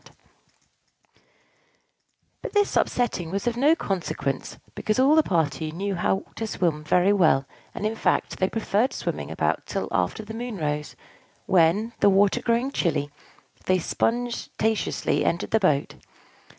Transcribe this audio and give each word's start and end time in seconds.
But 2.41 2.53
this 2.53 2.75
upsetting 2.75 3.29
was 3.29 3.45
of 3.45 3.55
no 3.55 3.75
consequence, 3.75 4.57
because 4.73 4.97
all 4.97 5.13
the 5.13 5.21
party 5.21 5.71
knew 5.71 5.93
how 5.93 6.23
to 6.37 6.47
swim 6.47 6.83
very 6.83 7.13
well: 7.13 7.45
and, 7.75 7.85
in 7.85 7.95
fact, 7.95 8.39
they 8.39 8.49
preferred 8.49 8.93
swimming 8.93 9.29
about 9.29 9.67
till 9.67 9.87
after 9.91 10.25
the 10.25 10.33
moon 10.33 10.57
rose; 10.57 10.95
when, 11.45 11.93
the 11.99 12.09
water 12.09 12.41
growing 12.41 12.71
chilly, 12.71 13.11
they 13.67 13.77
sponge 13.77 14.49
taneously 14.57 15.23
entered 15.23 15.51
the 15.51 15.59
boat. 15.59 15.93